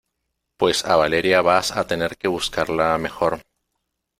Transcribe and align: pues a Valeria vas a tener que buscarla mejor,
pues 0.57 0.83
a 0.85 0.95
Valeria 0.95 1.43
vas 1.43 1.77
a 1.77 1.85
tener 1.85 2.17
que 2.17 2.27
buscarla 2.27 2.97
mejor, 2.97 3.43